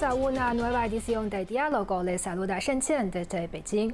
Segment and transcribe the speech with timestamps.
[0.00, 2.04] A una nueva edición de Diálogo.
[2.04, 3.92] Les saluda Shen Qian desde Beijing.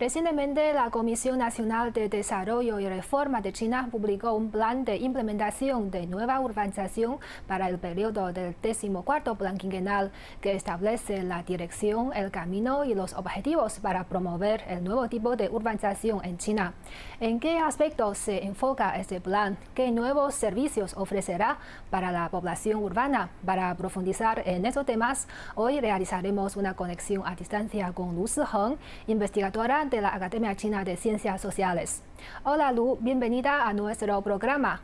[0.00, 5.90] Recientemente, la Comisión Nacional de Desarrollo y Reforma de China publicó un plan de implementación
[5.90, 8.90] de nueva urbanización para el periodo del 14
[9.36, 10.10] Plan Quinquenal
[10.40, 15.50] que establece la dirección, el camino y los objetivos para promover el nuevo tipo de
[15.50, 16.72] urbanización en China.
[17.20, 19.58] ¿En qué aspectos se enfoca este plan?
[19.74, 21.58] ¿Qué nuevos servicios ofrecerá
[21.90, 23.28] para la población urbana?
[23.44, 29.89] Para profundizar en esos temas, hoy realizaremos una conexión a distancia con Lu Siheng, investigadora
[29.90, 32.02] de la Academia China de Ciencias Sociales.
[32.44, 34.80] Hola Lu, bienvenida a nuestro programa.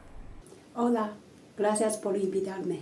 [0.74, 1.12] Hola,
[1.56, 2.80] gracias por invitarme.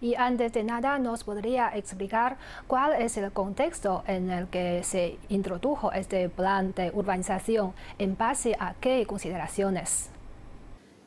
[0.00, 5.18] Y antes de nada, ¿nos podría explicar cuál es el contexto en el que se
[5.28, 7.72] introdujo este plan de urbanización?
[7.98, 10.10] ¿En base a qué consideraciones?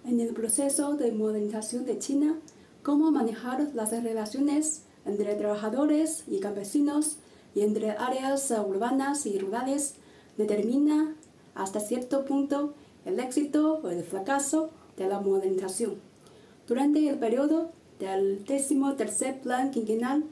[0.04, 2.36] En el proceso de modernización de China,
[2.84, 7.20] cómo manejar las relaciones entre trabajadores y campesinos
[7.56, 9.96] y entre áreas urbanas y rurales
[10.42, 11.16] determina
[11.56, 12.74] hasta cierto punto
[13.06, 15.96] el éxito o el fracaso de la modernización.
[16.68, 20.24] Durante el periodo del tercer plan quinquenal,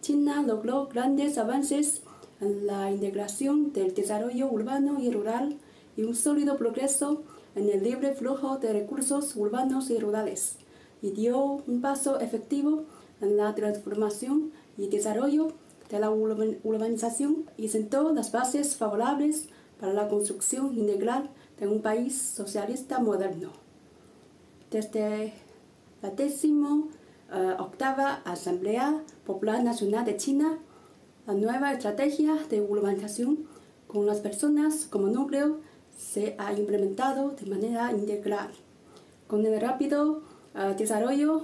[0.00, 2.02] China logró grandes avances
[2.40, 5.56] en la integración del desarrollo urbano y rural
[5.96, 7.22] y un sólido progreso
[7.54, 10.56] en el libre flujo de recursos urbanos y rurales,
[11.02, 12.84] y dio un paso efectivo
[13.20, 15.52] en la transformación y desarrollo
[15.88, 19.48] de la urbanización y sentó las bases favorables
[19.80, 23.50] para la construcción integral de un país socialista moderno.
[24.70, 25.32] Desde
[26.02, 26.88] la décimo
[27.32, 30.58] eh, octava Asamblea Popular Nacional de China,
[31.26, 33.46] la nueva estrategia de urbanización
[33.86, 35.58] con las personas como núcleo
[35.96, 38.50] se ha implementado de manera integral.
[39.26, 40.22] Con el rápido
[40.54, 41.42] eh, desarrollo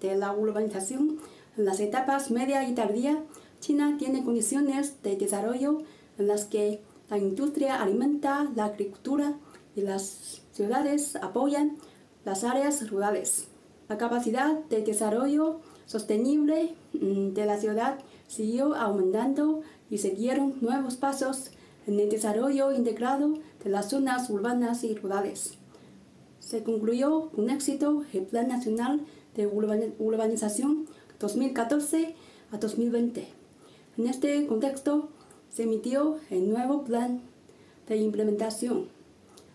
[0.00, 1.18] de la urbanización
[1.56, 3.22] en las etapas media y tardía,
[3.60, 5.82] China tiene condiciones de desarrollo
[6.18, 9.34] en las que la industria alimenta la agricultura
[9.74, 11.76] y las ciudades apoyan
[12.24, 13.48] las áreas rurales.
[13.88, 20.94] La capacidad de desarrollo sostenible mm, de la ciudad siguió aumentando y se dieron nuevos
[20.96, 21.50] pasos
[21.88, 23.34] en el desarrollo integrado
[23.64, 25.54] de las zonas urbanas y rurales.
[26.38, 29.00] Se concluyó con éxito el Plan Nacional
[29.34, 30.86] de Urbanización
[31.18, 32.14] 2014
[32.52, 33.26] a 2020.
[33.98, 35.08] En este contexto,
[35.50, 37.20] se emitió el nuevo plan
[37.88, 38.88] de implementación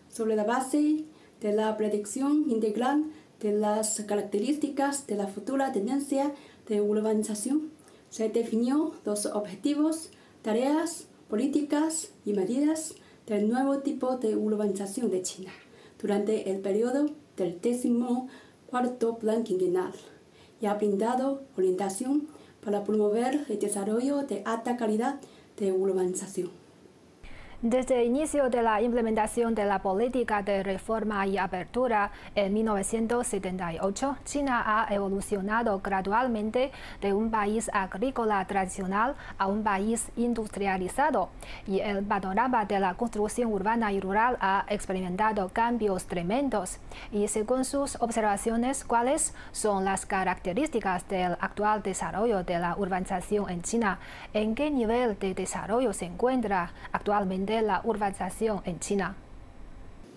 [0.08, 1.04] sobre la base
[1.40, 3.04] de la predicción integral
[3.40, 6.32] de las características de la futura tendencia
[6.68, 7.70] de urbanización.
[8.10, 10.10] Se definió los objetivos,
[10.42, 12.94] tareas, políticas y medidas
[13.26, 15.52] del nuevo tipo de urbanización de China
[16.00, 18.28] durante el periodo del décimo
[18.66, 19.92] cuarto plan quinquenal
[20.60, 22.28] y ha brindado orientación
[22.64, 25.20] para promover el desarrollo de alta calidad
[25.56, 26.50] de urbanización.
[27.62, 34.18] Desde el inicio de la implementación de la política de reforma y apertura en 1978,
[34.26, 41.30] China ha evolucionado gradualmente de un país agrícola tradicional a un país industrializado
[41.66, 46.76] y el panorama de la construcción urbana y rural ha experimentado cambios tremendos.
[47.10, 53.62] Y según sus observaciones, ¿cuáles son las características del actual desarrollo de la urbanización en
[53.62, 53.98] China?
[54.34, 57.45] ¿En qué nivel de desarrollo se encuentra actualmente?
[57.46, 59.16] De la urbanización en China.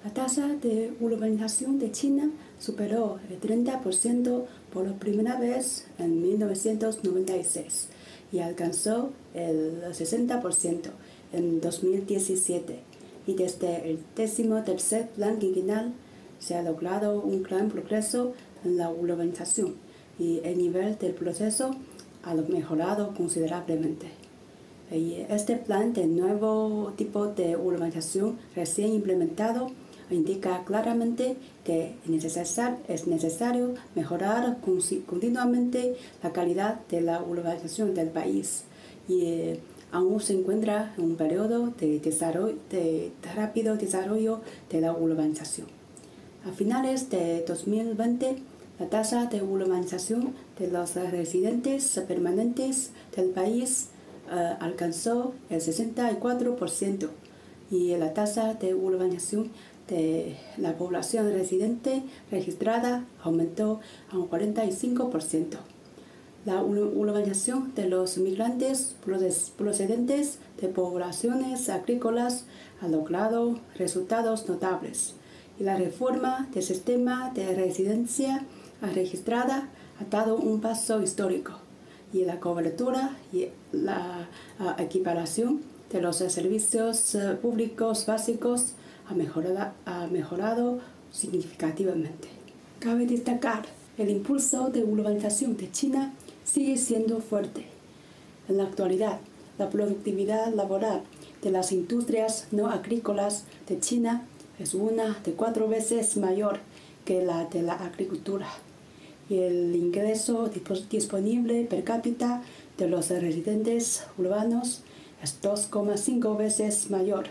[0.04, 7.90] La tasa de urbanización de China superó el 30% por primera vez en 1996
[8.32, 10.90] y alcanzó el 60%
[11.34, 12.80] en 2017.
[13.28, 15.94] Y desde el décimo tercer plan quinquenal
[16.40, 19.76] se ha logrado un gran progreso en la urbanización
[20.18, 21.76] y el nivel del proceso
[22.24, 24.19] ha mejorado considerablemente.
[24.92, 29.68] Este plan de nuevo tipo de urbanización recién implementado
[30.10, 31.94] indica claramente que
[32.88, 34.58] es necesario mejorar
[35.06, 38.64] continuamente la calidad de la urbanización del país
[39.08, 39.60] y eh,
[39.92, 44.42] aún se encuentra en un periodo de rápido desarrollo
[44.72, 45.68] de la urbanización.
[46.48, 48.38] A finales de 2020,
[48.80, 53.90] la tasa de urbanización de los residentes permanentes del país
[54.32, 57.10] eh, alcanzó el 64%
[57.72, 59.52] y la tasa de urbanización
[59.88, 63.80] de la población residente registrada aumentó
[64.12, 65.58] a un 45%.
[66.46, 68.96] La urbanización de los migrantes
[69.58, 72.46] procedentes de poblaciones agrícolas
[72.82, 75.16] ha logrado resultados notables
[75.60, 78.46] y la reforma del sistema de residencia
[78.94, 81.59] registrada ha dado un paso histórico
[82.14, 84.28] y la cobertura y la
[84.78, 85.62] equiparación
[85.92, 88.74] de los servicios eh, públicos básicos
[89.08, 90.80] ha mejorado, ha mejorado
[91.12, 92.28] significativamente.
[92.80, 93.66] Cabe destacar,
[93.98, 96.14] el impulso de urbanización de China
[96.44, 97.66] sigue siendo fuerte.
[98.48, 99.20] En la actualidad,
[99.58, 101.02] la productividad laboral
[101.42, 104.26] de las industrias no agrícolas de China
[104.60, 106.60] es una de cuatro veces mayor
[107.04, 108.48] que la de la agricultura.
[109.30, 110.50] Y el ingreso
[110.90, 112.42] disponible per cápita
[112.78, 114.82] de los residentes urbanos
[115.22, 117.28] es 2,5 veces mayor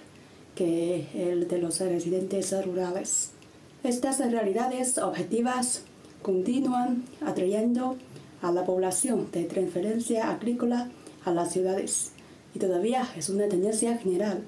[0.55, 3.31] que el de los residentes rurales.
[3.83, 5.83] Estas realidades objetivas
[6.23, 7.97] continúan atrayendo
[8.43, 10.91] a la población de transferencia agrícola
[11.25, 12.13] a las ciudades
[12.55, 14.43] y todavía es una tendencia general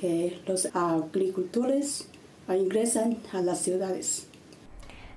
[0.00, 2.08] que los agricultores
[2.48, 4.26] ingresan a las ciudades.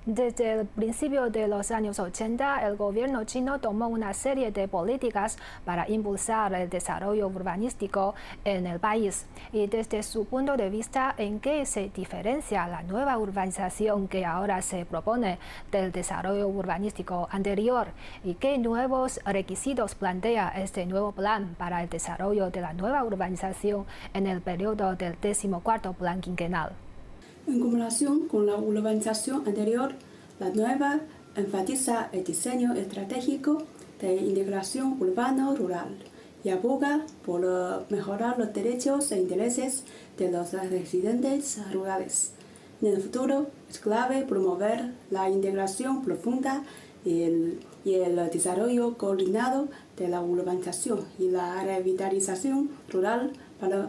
[0.08, 5.36] Desde el principio de los años 80, el gobierno chino tomó una serie de políticas
[5.66, 9.26] para impulsar el desarrollo urbanístico en el país.
[9.52, 14.62] Y desde su punto de vista, ¿en qué se diferencia la nueva urbanización que ahora
[14.62, 15.38] se propone
[15.70, 17.88] del desarrollo urbanístico anterior?
[18.24, 23.84] ¿Y qué nuevos requisitos plantea este nuevo plan para el desarrollo de la nueva urbanización
[24.14, 26.87] en el periodo del decimocuarto plan quinquenal?
[27.48, 29.92] En comparación con la urbanización anterior,
[30.38, 31.00] la nueva
[31.34, 33.62] enfatiza el diseño estratégico
[34.02, 35.96] de integración urbano-rural
[36.44, 37.40] y aboga por
[37.88, 39.84] mejorar los derechos e intereses
[40.18, 42.32] de los residentes rurales.
[42.82, 46.64] En el futuro es clave promover la integración profunda
[47.02, 53.32] y el, y el desarrollo coordinado de la urbanización y la revitalización rural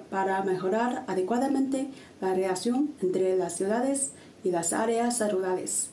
[0.10, 1.90] para, mejorar adecuadamente
[2.22, 4.12] la relación entre las ciudades
[4.44, 5.90] y las áreas rurales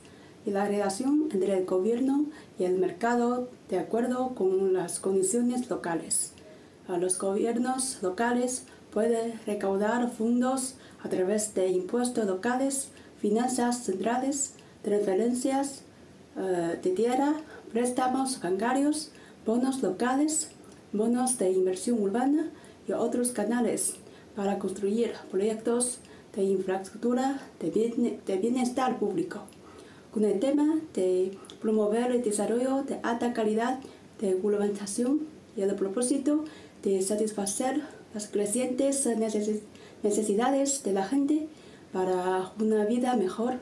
[0.47, 2.27] y la relación entre el gobierno
[2.59, 6.33] y el mercado de acuerdo con las condiciones locales.
[6.89, 15.83] Los gobiernos locales pueden recaudar fondos a través de impuestos locales, finanzas centrales, transferencias
[16.37, 17.35] eh, de tierra,
[17.73, 19.11] préstamos bancarios,
[19.45, 20.51] bonos locales,
[20.93, 22.51] bonos de inversión urbana
[22.87, 23.95] y otros canales
[24.35, 25.99] para construir proyectos
[26.35, 29.41] de infraestructura de bienestar público,
[30.13, 33.81] con el tema de promover el desarrollo de alta calidad
[34.21, 35.21] de urbanización
[35.57, 36.45] y el propósito
[36.83, 37.83] de satisfacer
[38.15, 39.09] las crecientes
[40.03, 41.49] necesidades de la gente
[41.93, 43.55] para una vida mejor.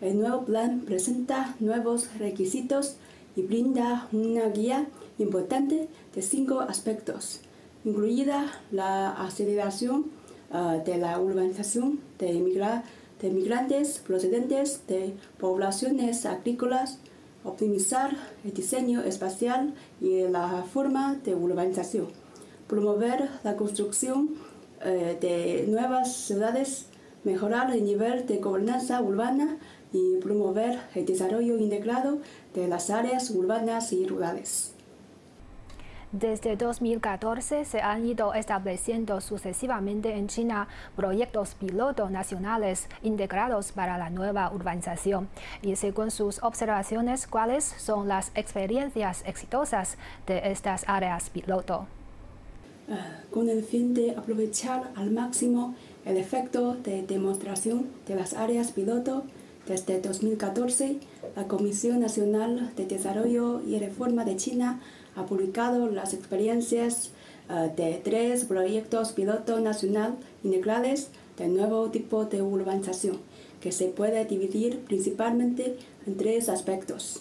[0.00, 2.96] El nuevo plan presenta nuevos requisitos
[3.36, 4.86] y brinda una guía
[5.18, 7.40] importante de cinco aspectos
[7.84, 10.06] incluida la aceleración
[10.50, 12.32] ah, de la urbanización de,
[13.20, 16.98] de migrantes procedentes de poblaciones agrícolas,
[17.44, 22.08] optimizar el diseño espacial y la forma de urbanización,
[22.68, 24.30] promover la construcción
[24.84, 26.86] eh, de nuevas ciudades,
[27.24, 29.58] mejorar el nivel de gobernanza urbana
[29.92, 32.18] y promover el desarrollo integrado
[32.54, 34.71] de las áreas urbanas y rurales.
[36.12, 44.10] Desde 2014 se han ido estableciendo sucesivamente en China proyectos piloto nacionales integrados para la
[44.10, 45.30] nueva urbanización.
[45.62, 51.86] Y según sus observaciones, ¿cuáles son las experiencias exitosas de estas áreas piloto?
[53.30, 59.24] Con el fin de aprovechar al máximo el efecto de demostración de las áreas piloto,
[59.66, 60.98] desde 2014,
[61.36, 64.80] la Comisión Nacional de Desarrollo y Reforma de China
[65.16, 67.10] ha publicado las experiencias
[67.50, 73.18] eh, de tres proyectos piloto nacional integrales de nuevo tipo de urbanización,
[73.60, 75.76] que se puede dividir principalmente
[76.06, 77.20] en tres aspectos.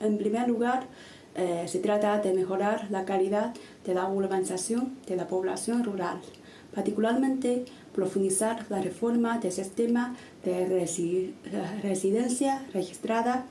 [0.00, 0.86] En primer lugar,
[1.34, 3.54] eh, se trata de mejorar la calidad
[3.84, 6.20] de la urbanización de la población rural,
[6.74, 7.64] particularmente
[7.94, 10.66] profundizar la reforma del sistema de
[11.82, 13.46] residencia registrada,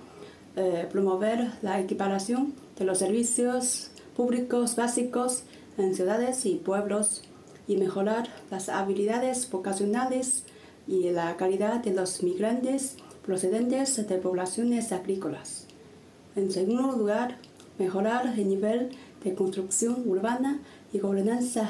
[0.55, 5.43] eh, promover la equiparación de los servicios públicos básicos
[5.77, 7.23] en ciudades y pueblos
[7.67, 10.43] y mejorar las habilidades vocacionales
[10.87, 15.65] y la calidad de los migrantes procedentes de poblaciones agrícolas.
[16.35, 17.37] En segundo lugar,
[17.77, 18.91] mejorar el nivel
[19.23, 20.61] de construcción urbana
[20.93, 21.69] y gobernanza.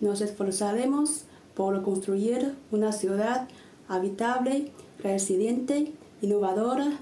[0.00, 3.48] Nos esforzaremos por construir una ciudad
[3.88, 4.72] habitable,
[5.02, 6.98] resiliente, innovadora,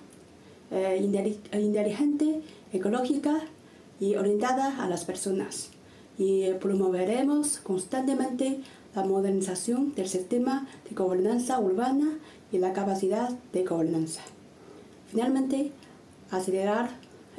[0.71, 1.01] eh,
[1.53, 2.43] inteligente
[2.75, 3.41] ecológica
[4.01, 5.71] y orientada a las personas.
[6.19, 8.61] Y promoveremos constantemente
[8.95, 12.19] la modernización del sistema de gobernanza urbana
[12.53, 14.21] y la capacidad de gobernanza.
[15.11, 15.73] Finalmente,
[16.31, 16.91] acelerar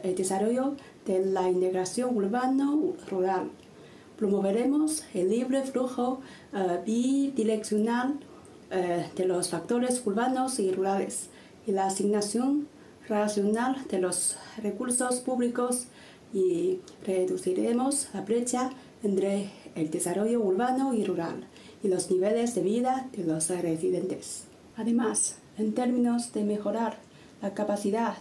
[0.03, 0.75] el desarrollo
[1.05, 3.49] de la integración urbano-rural.
[4.17, 6.19] Promoveremos el libre flujo
[6.53, 8.13] uh, bidireccional
[8.71, 11.29] uh, de los factores urbanos y rurales
[11.67, 12.67] y la asignación
[13.07, 15.87] racional de los recursos públicos
[16.33, 18.71] y reduciremos la brecha
[19.03, 21.45] entre el desarrollo urbano y rural
[21.83, 24.45] y los niveles de vida de los residentes.
[24.75, 26.97] Además, en términos de mejorar
[27.41, 28.15] la capacidad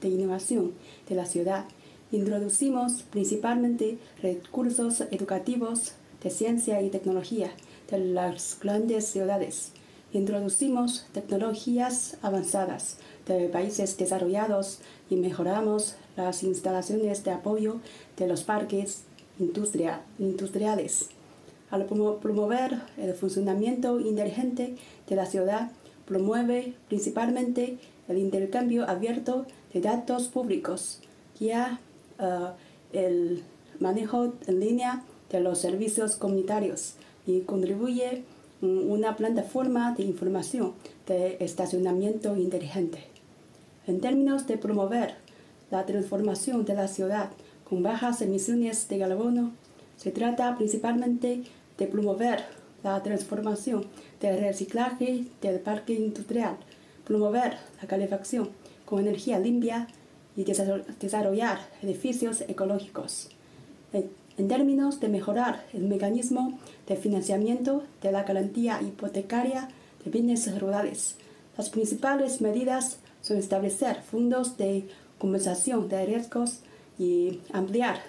[0.00, 0.72] de innovación
[1.08, 1.64] de la ciudad,
[2.12, 5.92] introducimos principalmente recursos educativos
[6.22, 7.50] de ciencia y tecnología
[7.90, 9.72] de las grandes ciudades.
[10.12, 12.96] Introducimos tecnologías avanzadas
[13.28, 14.78] de países desarrollados
[15.10, 17.76] y mejoramos las instalaciones de apoyo
[18.16, 19.02] de los parques
[19.38, 21.10] industriales.
[21.70, 25.70] Al promover el funcionamiento inteligente de la ciudad,
[26.06, 31.00] promueve principalmente el intercambio abierto de datos públicos,
[31.38, 31.78] guía
[32.18, 32.48] uh,
[32.92, 33.42] el
[33.80, 36.94] manejo en línea de los servicios comunitarios
[37.26, 38.24] y contribuye
[38.60, 40.72] una plataforma de información
[41.06, 43.17] de estacionamiento inteligente.
[43.88, 45.14] En términos de promover
[45.70, 47.30] la transformación de la ciudad
[47.66, 49.52] con bajas emisiones de carbono,
[49.96, 51.44] se trata principalmente
[51.78, 52.44] de promover
[52.84, 53.86] la transformación
[54.20, 56.58] del reciclaje del parque industrial,
[57.06, 58.50] promover la calefacción
[58.84, 59.88] con energía limpia
[60.36, 63.30] y desarrollar edificios ecológicos.
[63.92, 69.70] En términos de mejorar el mecanismo de financiamiento de la garantía hipotecaria
[70.04, 71.16] de bienes rurales,
[71.56, 76.60] las principales medidas son establecer fondos de compensación de riesgos
[76.98, 78.00] y ampliar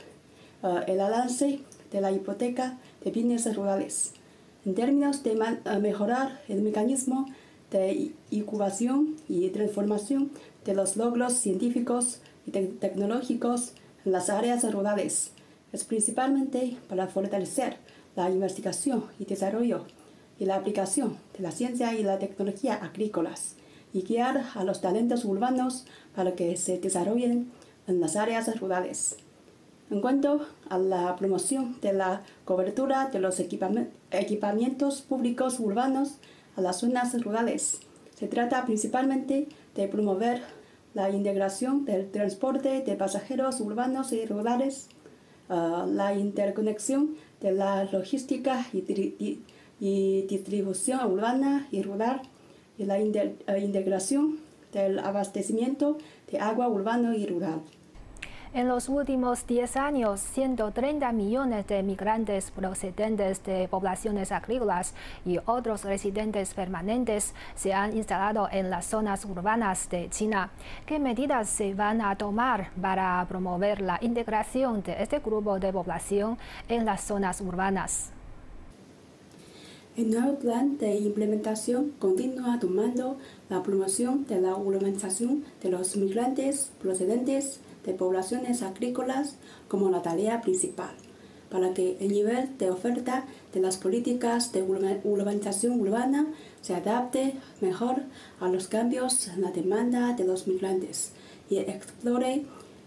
[0.63, 1.60] uh, el alcance
[1.92, 4.13] de la hipoteca de bienes rurales.
[4.66, 7.25] En términos de uh, mejorar el mecanismo
[7.72, 10.32] de incubación y transformación
[10.66, 13.74] de los logros científicos y tecnológicos
[14.06, 15.32] en las áreas rurales,
[15.72, 17.78] es principalmente para fortalecer
[18.16, 19.86] la investigación y desarrollo
[20.39, 23.56] y la aplicación de la ciencia y la tecnología agrícolas
[23.93, 27.51] y guiar a los talentos urbanos para que se desarrollen
[27.88, 29.17] en las áreas rurales.
[29.89, 36.17] En cuanto a la promoción de la cobertura de los equipamientos públicos urbanos
[36.55, 37.79] a las zonas rurales,
[38.15, 40.43] se trata principalmente de promover
[40.93, 44.89] la integración del transporte de pasajeros urbanos y rurales,
[45.50, 49.39] uh, la interconexión de la logística y,
[49.79, 52.22] y distribución urbana y rural,
[52.79, 54.39] y la eh, integración
[54.71, 55.98] del abastecimiento
[56.31, 57.62] de agua urbano y rural.
[58.51, 65.83] En los últimos 10 años, 130 millones de migrantes procedentes de poblaciones agrícolas y otros
[65.83, 70.50] residentes permanentes se han instalado en las zonas urbanas de China.
[70.88, 76.39] ¿Qué medidas se van a tomar para promover la integración de este grupo de población
[76.69, 78.13] en las zonas urbanas?
[79.98, 83.17] El nuevo plan de implementación continúa tomando
[83.50, 89.36] la promoción de la urbanización de los migrantes procedentes de poblaciones agrícolas
[89.67, 90.91] como la tarea principal,
[91.50, 96.27] para que el nivel de oferta de las políticas de urbanización urbana
[96.62, 98.03] se adapte mejor
[98.39, 101.12] a los cambios en la demanda de los migrantes
[101.50, 102.46] y explore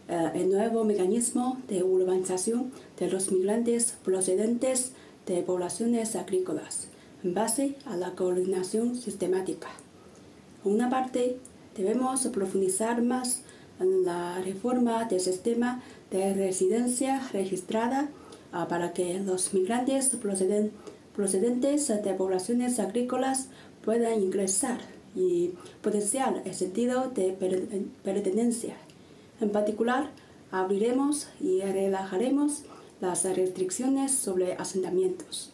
[0.09, 4.93] eh, el nuevo mecanismo de urbanización de los migrantes procedentes
[5.27, 6.89] de poblaciones agrícolas
[7.25, 9.69] en base a la coordinación sistemática.
[10.63, 11.39] Por una parte,
[11.77, 13.43] debemos profundizar más
[13.81, 18.09] en la reforma del sistema de residencia registrada
[18.53, 20.17] ah, para que los migrantes
[21.15, 23.49] procedentes de poblaciones agrícolas
[23.85, 24.79] puedan ingresar
[25.15, 25.51] y
[25.83, 27.33] potenciar el sentido de
[28.03, 28.77] pertenencia.
[29.41, 30.11] En particular,
[30.51, 32.63] abriremos y relajaremos
[33.01, 35.52] las restricciones sobre asentamientos.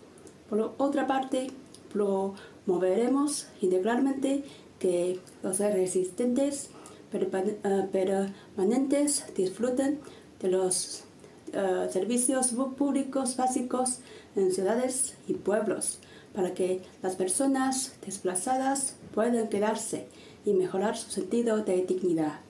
[0.48, 1.50] Por otra parte,
[1.92, 4.44] promoveremos integralmente
[4.78, 6.70] que los resistentes
[7.12, 9.98] eh, permanentes disfruten
[10.40, 11.04] de los
[11.48, 13.98] uh, servicios públicos básicos
[14.36, 15.98] en ciudades y pueblos
[16.34, 20.06] para que las personas desplazadas puedan quedarse
[20.44, 22.40] y mejorar su sentido de dignidad.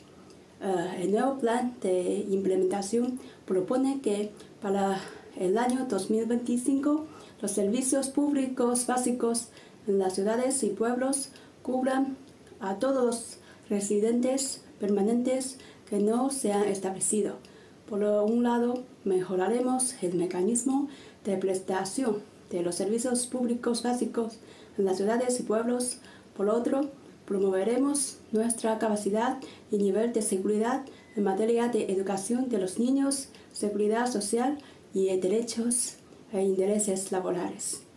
[0.60, 5.00] Uh, el nuevo plan de implementación propone que para
[5.36, 7.06] el año 2025
[7.40, 9.48] los servicios públicos básicos
[9.86, 11.28] en las ciudades y pueblos
[11.62, 12.16] cubran
[12.60, 13.36] a todos los
[13.70, 17.36] residentes permanentes que no se han establecido.
[17.88, 20.88] Por un lado, mejoraremos el mecanismo
[21.24, 24.38] de prestación de los servicios públicos básicos
[24.76, 25.98] en las ciudades y pueblos.
[26.36, 26.90] Por otro,
[27.24, 29.38] promoveremos nuestra capacidad
[29.70, 30.84] y nivel de seguridad
[31.16, 34.58] en materia de educación de los niños, seguridad social
[34.94, 35.96] y derechos
[36.32, 37.88] e intereses laborales.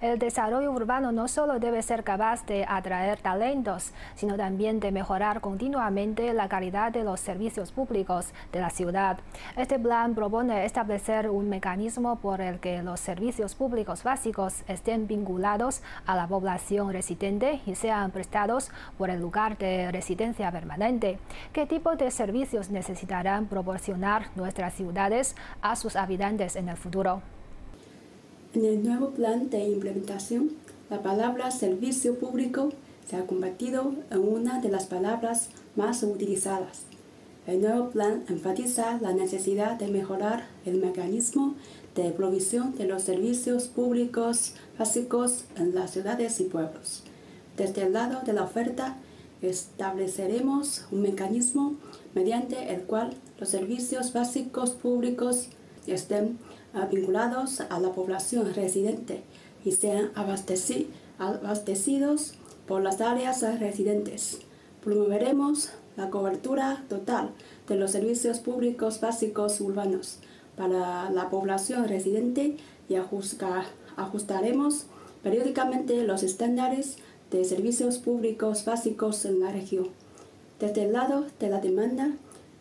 [0.00, 5.42] El desarrollo urbano no solo debe ser capaz de atraer talentos, sino también de mejorar
[5.42, 9.18] continuamente la calidad de los servicios públicos de la ciudad.
[9.58, 15.82] Este plan propone establecer un mecanismo por el que los servicios públicos básicos estén vinculados
[16.06, 21.18] a la población residente y sean prestados por el lugar de residencia permanente.
[21.52, 27.20] ¿Qué tipo de servicios necesitarán proporcionar nuestras ciudades a sus habitantes en el futuro?
[28.52, 30.50] En el nuevo plan de implementación,
[30.90, 32.70] la palabra servicio público
[33.08, 36.80] se ha convertido en una de las palabras más utilizadas.
[37.46, 41.54] El nuevo plan enfatiza la necesidad de mejorar el mecanismo
[41.94, 47.04] de provisión de los servicios públicos básicos en las ciudades y pueblos.
[47.56, 48.96] Desde el lado de la oferta,
[49.42, 51.76] estableceremos un mecanismo
[52.16, 55.46] mediante el cual los servicios básicos públicos
[55.86, 56.36] estén
[56.90, 59.22] vinculados a la población residente
[59.64, 62.34] y sean abastecidos
[62.66, 64.38] por las áreas residentes.
[64.82, 67.30] Promoveremos la cobertura total
[67.68, 70.18] de los servicios públicos básicos urbanos
[70.56, 72.56] para la población residente
[72.88, 74.86] y ajustaremos
[75.22, 76.96] periódicamente los estándares
[77.30, 79.88] de servicios públicos básicos en la región.
[80.58, 82.10] Desde el lado de la demanda,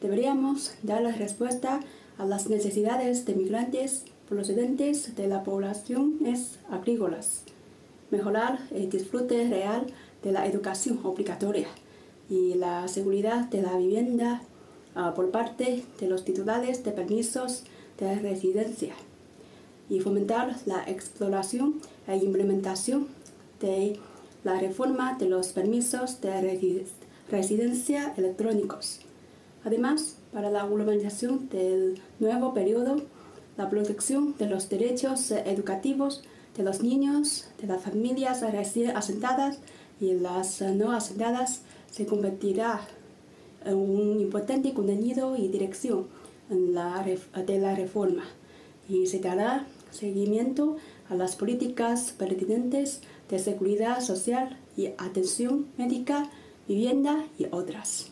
[0.02, 1.80] deberíamos dar la respuesta
[2.20, 7.44] a las necesidades de migrantes procedentes de las poblaciones agrícolas,
[8.12, 9.88] mejorar el disfrute real
[10.22, 11.68] de la educación obligatoria
[12.30, 14.42] y la seguridad de la vivienda
[14.96, 17.64] ah, por parte de los titulares de permisos
[17.98, 18.94] de residencia
[19.90, 23.08] y fomentar la exploración e implementación
[23.62, 23.98] de
[24.44, 26.86] la reforma de los permisos de
[27.32, 29.00] residencia electrónicos.
[29.64, 33.02] Además, para la urbanización del nuevo periodo,
[33.58, 36.24] la protección de los derechos educativos
[36.56, 39.60] de los niños, de las familias asentadas
[40.00, 42.82] y las no asentadas se convertirá
[43.66, 46.08] en un importante contenido y dirección
[46.50, 48.24] de la reforma
[48.88, 50.78] y se dará seguimiento
[51.10, 56.30] a las políticas pertinentes de seguridad social y atención médica,
[56.68, 58.12] vivienda y otras.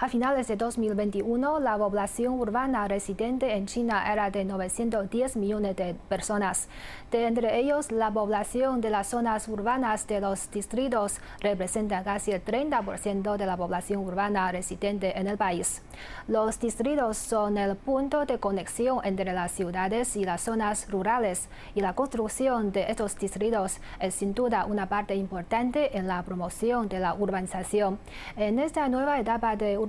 [0.00, 5.96] A finales de 2021, la población urbana residente en China era de 910 millones de
[6.08, 6.68] personas.
[7.10, 12.44] De entre ellos, la población de las zonas urbanas de los distritos representa casi el
[12.44, 15.82] 30% de la población urbana residente en el país.
[16.28, 21.80] Los distritos son el punto de conexión entre las ciudades y las zonas rurales, y
[21.80, 27.00] la construcción de estos distritos es sin duda una parte importante en la promoción de
[27.00, 27.98] la urbanización.
[28.36, 29.87] En esta nueva etapa de urbanización,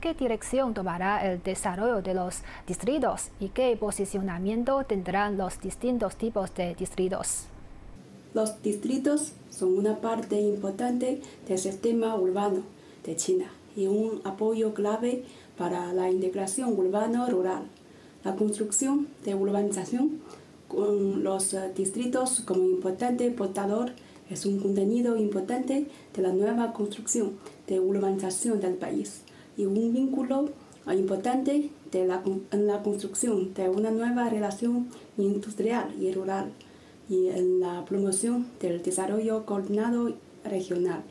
[0.00, 6.54] ¿qué dirección tomará el desarrollo de los distritos y qué posicionamiento tendrán los distintos tipos
[6.54, 7.46] de distritos?
[8.34, 12.62] Los distritos son una parte importante del sistema urbano
[13.04, 15.24] de China y un apoyo clave
[15.56, 17.62] para la integración urbano-rural.
[18.24, 20.20] La construcción de urbanización
[20.68, 23.92] con los distritos como importante portador
[24.28, 29.22] es un contenido importante de la nueva construcción de urbanización del país
[29.56, 30.50] y un vínculo
[30.92, 36.50] importante en la construcción de una nueva relación industrial y rural
[37.08, 41.02] y en la promoción del desarrollo coordinado regional.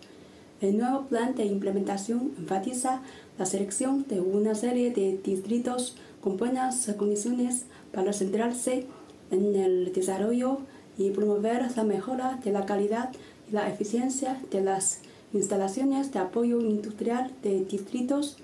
[0.62, 3.02] El nuevo plan de implementación enfatiza
[3.38, 8.86] la selección de una serie de distritos con buenas condiciones para centrarse
[9.32, 10.60] en el desarrollo
[10.98, 13.12] y promover la mejora de la calidad
[13.50, 15.00] y la eficiencia de las
[15.34, 18.38] instalaciones de apoyo industrial de distritos,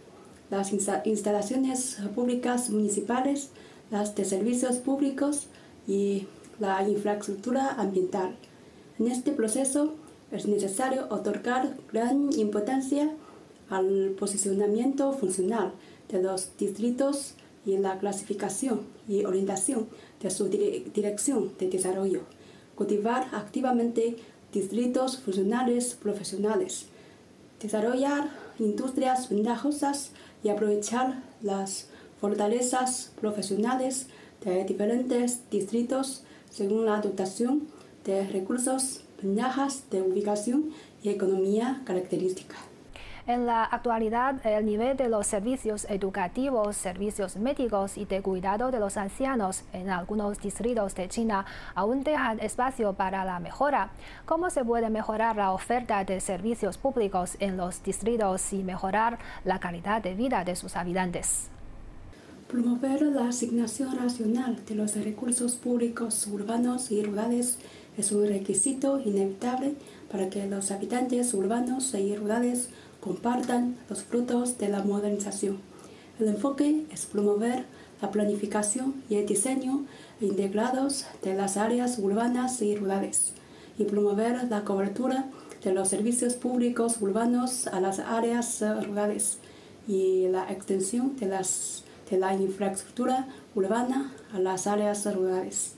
[0.49, 3.49] las instalaciones públicas municipales,
[3.91, 5.47] las de servicios públicos
[5.87, 6.27] y
[6.59, 8.35] la infraestructura ambiental.
[8.97, 9.93] En este proceso
[10.31, 13.11] es necesario otorgar gran importancia
[13.69, 15.71] al posicionamiento funcional
[16.09, 19.87] de los distritos y la clasificación y orientación
[20.21, 22.21] de su dirección de desarrollo.
[22.75, 24.15] Cultivar activamente
[24.53, 26.85] distritos funcionales profesionales,
[27.61, 30.11] desarrollar industrias ventajosas
[30.43, 31.87] y aprovechar las
[32.19, 34.07] fortalezas profesionales
[34.43, 37.67] de diferentes distritos según la dotación
[38.05, 40.71] de recursos, ventajas de ubicación
[41.03, 42.55] y economía característica.
[43.29, 48.79] En la actualidad, el nivel de los servicios educativos, servicios médicos y de cuidado de
[48.79, 53.91] los ancianos en algunos distritos de China aún dejan espacio para la mejora.
[54.25, 59.59] ¿Cómo se puede mejorar la oferta de servicios públicos en los distritos y mejorar la
[59.59, 61.49] calidad de vida de sus habitantes?
[62.47, 67.59] Promover la asignación racional de los recursos públicos urbanos y rurales
[67.95, 69.75] es un requisito inevitable
[70.11, 75.59] para que los habitantes urbanos y rurales compartan los frutos de la modernización.
[76.19, 77.65] El enfoque es promover
[78.01, 79.85] la planificación y el diseño
[80.21, 83.33] integrados de las áreas urbanas y rurales
[83.77, 85.25] y promover la cobertura
[85.63, 89.39] de los servicios públicos urbanos a las áreas rurales
[89.87, 91.27] y la extensión de,
[92.17, 95.73] la infraestructura urbana a las áreas rurales.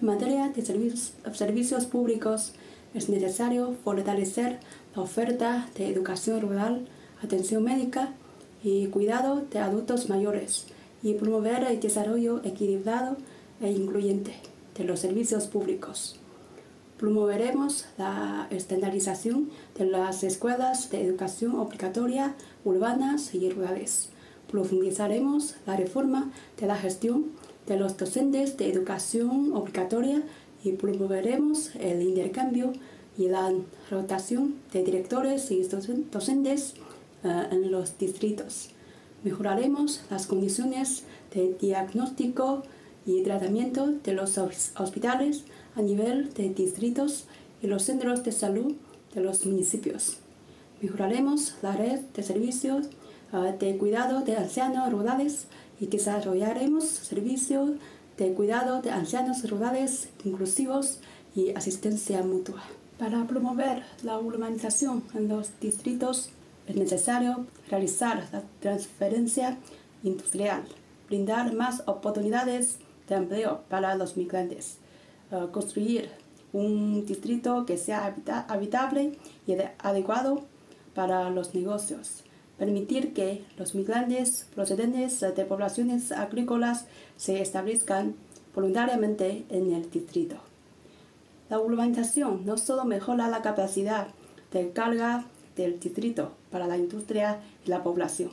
[0.00, 2.52] En materia de servicios públicos,
[2.94, 4.58] es necesario fortalecer
[4.96, 6.86] la oferta de educación rural,
[7.22, 8.14] atención médica
[8.64, 10.66] y cuidado de adultos mayores
[11.02, 13.16] y promover el desarrollo equilibrado
[13.60, 14.34] e incluyente
[14.76, 16.18] de los servicios públicos.
[16.96, 24.08] Promoveremos la estandarización de las escuelas de educación obligatoria urbanas y rurales.
[24.50, 27.32] Profundizaremos la reforma de la gestión
[27.66, 30.22] de los docentes de educación obligatoria
[30.64, 32.72] y promoveremos el intercambio
[33.18, 33.52] y la
[33.90, 36.74] rotación de directores y docentes
[37.24, 38.70] eh, en los distritos.
[39.24, 42.62] Mejoraremos las condiciones de diagnóstico
[43.06, 47.24] y tratamiento de los hospitales a nivel de distritos
[47.62, 48.74] y los centros de salud
[49.14, 50.18] de los municipios.
[50.82, 52.86] Mejoraremos la red de servicios
[53.32, 55.46] eh, de cuidado de ancianos rurales
[55.80, 57.70] y desarrollaremos servicios
[58.18, 60.98] de cuidado de ancianos rurales inclusivos
[61.34, 62.62] y asistencia mutua.
[62.98, 66.30] Para promover la urbanización en los distritos
[66.66, 69.58] es necesario realizar la transferencia
[70.02, 70.62] industrial,
[71.06, 74.78] brindar más oportunidades de empleo para los migrantes,
[75.30, 76.08] eh, construir
[76.54, 78.14] un distrito que sea
[78.48, 80.46] habitable y adecuado
[80.94, 82.24] para los negocios,
[82.56, 86.86] permitir que los migrantes procedentes de poblaciones agrícolas
[87.18, 88.14] se establezcan
[88.54, 90.45] voluntariamente en el distrito.
[91.48, 94.08] La urbanización no solo mejora la capacidad
[94.52, 98.30] de carga del distrito para la industria y la población,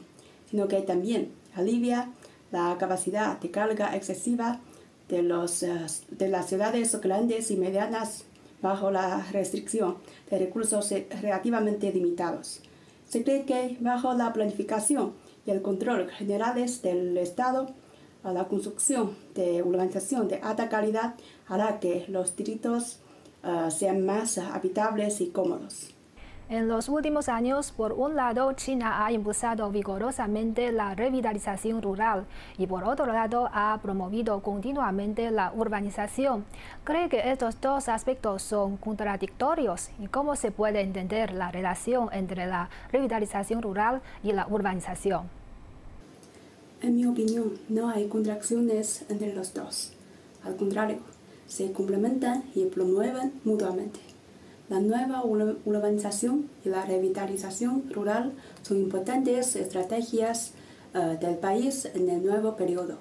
[0.50, 2.10] sino que también alivia
[2.52, 4.60] la capacidad de carga excesiva
[5.10, 8.26] de, los, eh, de las ciudades grandes y medianas
[8.62, 9.98] bajo la restricción
[10.30, 12.62] de recursos relativamente limitados.
[13.08, 15.14] Se cree que bajo la planificación
[15.46, 17.70] y el control generales del Estado,
[18.32, 21.16] la construcción de urbanización de alta calidad
[21.48, 23.00] hará que los distritos
[23.46, 25.94] Ah, sean más habitables y cómodos.
[26.48, 32.26] En los últimos años, por un lado, China ha impulsado vigorosamente la revitalización rural
[32.58, 36.46] y por otro lado ha promovido continuamente la urbanización.
[36.86, 39.90] ¿Cree que estos dos aspectos son contradictorios?
[40.00, 45.43] ¿Y cómo se puede entender la relación entre la revitalización rural y la urbanización?
[46.84, 49.94] En mi opinión, no hay contracciones entre los dos.
[50.44, 50.98] Al contrario,
[51.48, 54.02] se complementan y promueven mutuamente.
[54.68, 60.52] La nueva urbanización y la revitalización rural son importantes estrategias
[60.94, 62.98] eh, del país en el nuevo periodo.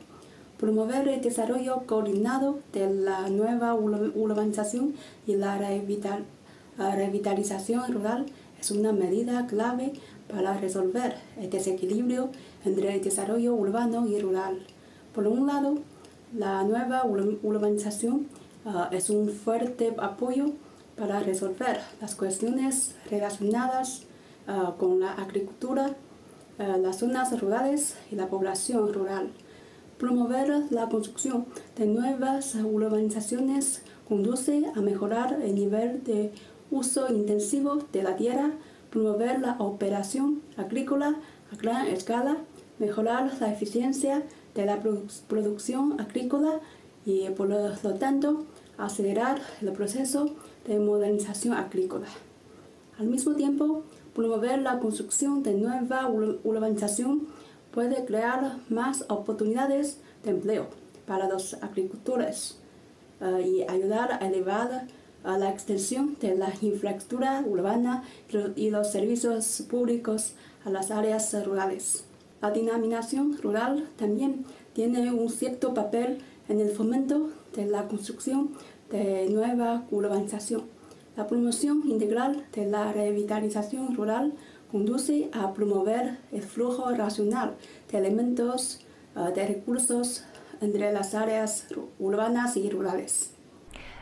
[0.58, 4.94] Promover el desarrollo coordinado de la nueva urbanización
[5.26, 8.26] y la revitalización rural
[8.60, 9.94] es una medida clave
[10.32, 12.30] para resolver el desequilibrio
[12.64, 14.58] entre el desarrollo urbano y rural.
[15.14, 15.74] Por un lado,
[16.34, 18.26] la nueva urbanización
[18.64, 20.52] ah, es un fuerte apoyo
[20.96, 24.04] para resolver las cuestiones relacionadas
[24.46, 25.94] ah, con la agricultura,
[26.58, 29.30] ah, las zonas rurales y la población rural.
[29.98, 36.32] Promover la construcción de nuevas urbanizaciones conduce a mejorar el nivel de
[36.70, 38.52] uso intensivo de la tierra,
[38.92, 41.16] promover la operación agrícola
[41.50, 42.36] a gran escala,
[42.78, 44.22] mejorar la eficiencia
[44.54, 44.80] de la
[45.28, 46.60] producción agrícola
[47.06, 48.44] y por lo tanto
[48.76, 50.34] acelerar el proceso
[50.66, 52.06] de modernización agrícola.
[52.98, 53.82] Al mismo tiempo,
[54.14, 57.28] promover la construcción de nueva urbanización
[57.72, 60.66] puede crear más oportunidades de empleo
[61.06, 62.58] para los agricultores
[63.20, 64.86] eh, y ayudar a elevar
[65.24, 68.02] la extensión de la infraestructura urbana
[68.56, 72.04] y los servicios públicos a las áreas rurales.
[72.40, 78.50] La denominación rural también tiene un cierto papel en el fomento de la construcción
[78.90, 80.64] de nueva urbanización.
[81.16, 84.32] La promoción integral de la revitalización rural
[84.70, 87.54] conduce a promover el flujo racional
[87.90, 88.80] de elementos
[89.14, 90.24] uh, de recursos
[90.62, 91.66] entre las áreas
[91.98, 93.32] urbanas y rurales.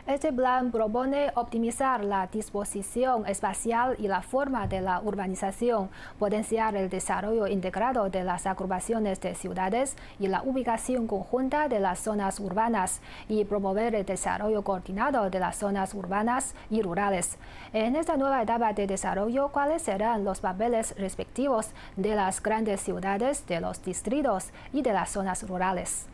[0.07, 6.89] Este plan propone optimizar la disposición espacial y la forma de la urbanización, potenciar el
[6.89, 12.99] desarrollo integrado de las agrupaciones de ciudades y la ubicación conjunta de las zonas urbanas
[13.29, 17.37] y promover el desarrollo coordinado de las zonas urbanas y rurales.
[17.71, 23.45] En esta nueva etapa de desarrollo, ¿cuáles serán los papeles respectivos de las grandes ciudades,
[23.45, 26.07] de los distritos y de las zonas rurales?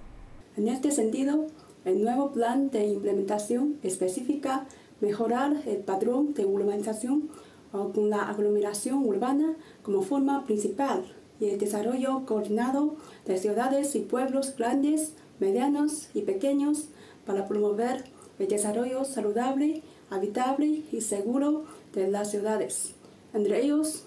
[0.58, 1.46] En este sentido,
[1.88, 4.66] el nuevo plan de implementación especifica
[5.00, 7.30] mejorar el patrón de urbanización
[7.72, 11.06] con la aglomeración urbana como forma principal
[11.40, 12.96] y el desarrollo coordinado
[13.26, 16.90] de ciudades y pueblos grandes, medianos y pequeños
[17.26, 18.04] para promover
[18.38, 22.96] el desarrollo saludable, habitable y seguro de las ciudades.
[23.34, 24.04] Entre ellos,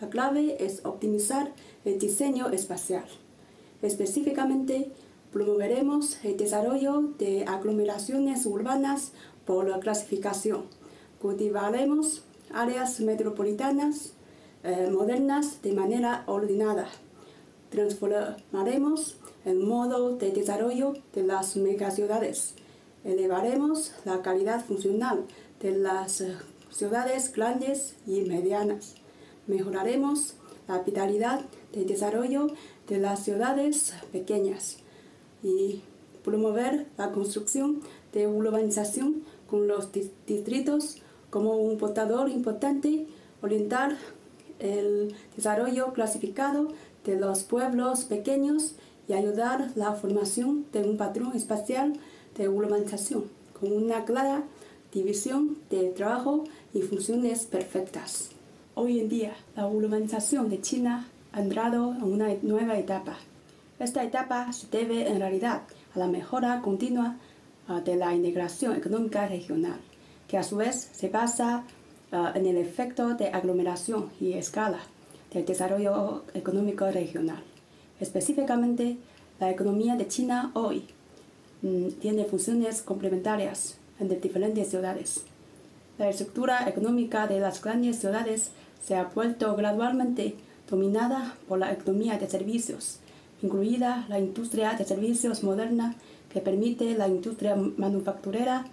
[0.00, 1.52] la clave es optimizar
[1.84, 3.06] el diseño espacial.
[3.82, 4.92] Específicamente,
[5.34, 9.10] Promoveremos el desarrollo de aglomeraciones urbanas
[9.44, 10.62] por la clasificación.
[11.20, 14.12] Cultivaremos áreas metropolitanas
[14.62, 16.86] eh, modernas de manera ordenada.
[17.70, 22.54] Transformaremos el modo de desarrollo de las megaciudades.
[23.02, 25.24] Elevaremos la calidad funcional
[25.60, 26.36] de las eh,
[26.70, 28.94] ciudades grandes y medianas.
[29.48, 30.36] Mejoraremos
[30.68, 31.40] la vitalidad
[31.72, 32.46] de desarrollo
[32.86, 34.83] de las ciudades pequeñas
[35.44, 35.82] y
[36.24, 37.80] promover la construcción
[38.12, 39.90] de urbanización con los
[40.26, 40.96] distritos
[41.30, 43.06] como un portador importante,
[43.42, 43.96] orientar
[44.58, 46.68] el desarrollo clasificado
[47.04, 48.74] de los pueblos pequeños
[49.06, 51.92] y ayudar la formación de un patrón espacial
[52.36, 53.24] de urbanización
[53.60, 54.44] con una clara
[54.92, 58.30] división de trabajo y funciones perfectas.
[58.74, 63.18] Hoy en día, la urbanización de China ha entrado en una nueva etapa.
[63.78, 65.62] Esta etapa se debe en realidad
[65.94, 67.16] a la mejora continua
[67.66, 69.80] ah, de la integración económica regional,
[70.28, 71.64] que a su vez se basa
[72.12, 74.78] ah, en el efecto de aglomeración y escala
[75.32, 77.42] del desarrollo económico regional.
[77.98, 78.96] Específicamente,
[79.40, 80.84] la economía de China hoy
[81.62, 85.24] mm, tiene funciones complementarias entre diferentes ciudades.
[85.98, 88.52] La estructura económica de las grandes ciudades
[88.84, 90.36] se ha vuelto gradualmente
[90.70, 93.00] dominada por la economía de servicios
[93.44, 95.94] incluida la industria de servicios moderna
[96.32, 98.64] que permite la industria manufacturera,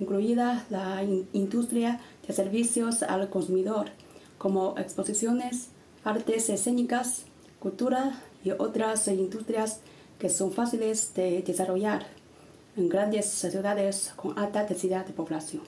[0.00, 3.90] incluida la industria de servicios al consumidor,
[4.38, 5.68] como exposiciones,
[6.04, 7.26] artes escénicas,
[7.60, 9.80] cultura y otras industrias
[10.18, 12.06] que son fáciles de desarrollar
[12.76, 15.62] en grandes ciudades con alta densidad de población.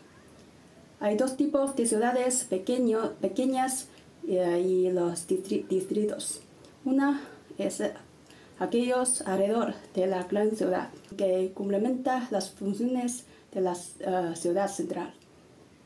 [0.98, 3.88] Hay dos tipos de ciudades pequeñas
[4.26, 6.40] eh, y los distritos.
[6.86, 7.20] Una
[7.58, 7.82] es
[8.58, 15.12] aquellos alrededor de la gran ciudad, que complementa las funciones de la eh, ciudad central.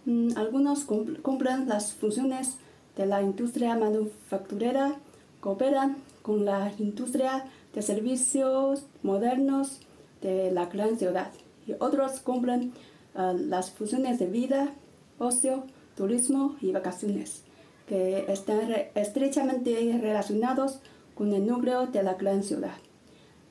[0.04, 2.56] Mm, algunos cumplen las funciones
[2.96, 4.94] de la industria manufacturera,
[5.40, 9.80] cooperan con la industria de servicios modernos
[10.20, 11.30] de la gran ciudad
[11.66, 12.72] y otros cumplen
[13.14, 14.72] eh, las funciones de vida,
[15.18, 15.64] ocio,
[15.96, 17.42] turismo y vacaciones,
[17.86, 18.60] que están
[18.94, 20.80] estrechamente relacionados
[21.20, 22.76] con el núcleo de la gran ciudad.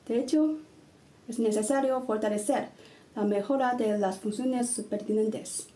[0.08, 0.56] De hecho,
[1.28, 2.70] es necesario fortalecer
[3.14, 5.68] la mejora de las funciones pertinentes.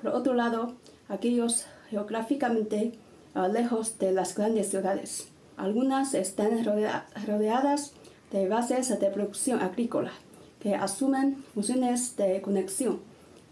[0.00, 0.74] Por otro lado,
[1.08, 2.92] aquellos geográficamente
[3.34, 5.26] ah, lejos de las grandes ciudades.
[5.56, 7.94] Algunas están rodeadas
[8.30, 10.12] de bases de producción agrícola
[10.60, 13.00] que asumen funciones de conexión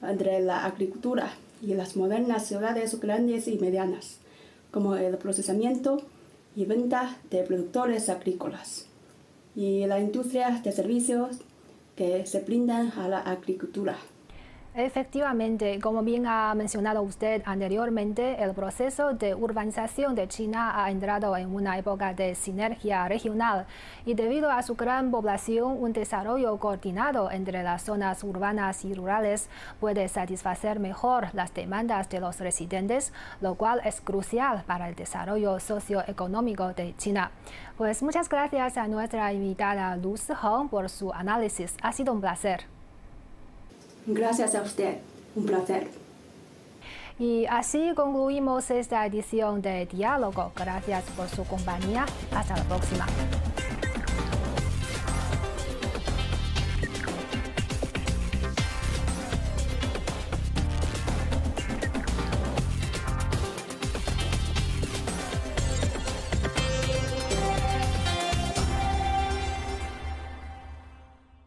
[0.03, 4.19] entre la agricultura y las modernas ciudades grandes y medianas,
[4.71, 6.01] como el procesamiento,
[6.59, 8.87] y venta de productores agrícolas
[9.55, 11.37] y la industria de servicios
[11.95, 13.97] que se brindan a la agricultura.
[14.79, 21.37] Efectivamente, como bien ha mencionado usted anteriormente, el proceso de urbanización de China ha entrado
[21.37, 23.67] en una época de sinergia regional
[24.07, 29.51] y debido a su gran población, un desarrollo coordinado entre las zonas urbanas y rurales
[29.81, 35.59] puede satisfacer mejor las demandas de los residentes, lo cual es crucial para el desarrollo
[35.59, 37.33] socioeconómico de China.
[37.77, 41.77] Pues muchas gracias a nuestra invitada Luz Hong por su análisis.
[41.83, 42.78] Ha sido un placer.
[44.09, 44.99] Gracias a usted.
[45.37, 45.89] Un placer.
[47.19, 50.53] Y así concluimos esta edición de Diálogo.
[50.57, 52.07] Gracias por su compañía.
[52.35, 53.07] Hasta la próxima.